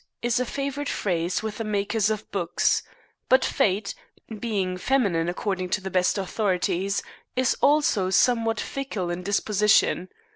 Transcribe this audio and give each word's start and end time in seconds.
is 0.23 0.39
a 0.39 0.47
favorite 0.47 0.89
phrase 0.89 1.43
with 1.43 1.59
the 1.59 1.63
makers 1.63 2.09
of 2.09 2.31
books; 2.31 2.81
but 3.29 3.45
Fate, 3.45 3.93
being 4.39 4.75
feminine 4.75 5.29
according 5.29 5.69
to 5.69 5.79
the 5.79 5.91
best 5.91 6.17
authorities, 6.17 7.03
is 7.35 7.55
also 7.61 8.09
somewhat 8.09 8.59
fickle 8.59 9.11
in 9.11 9.21
disposition. 9.21 10.09